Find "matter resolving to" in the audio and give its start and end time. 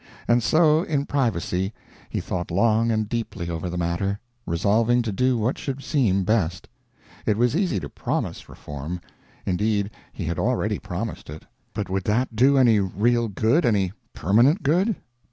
3.77-5.11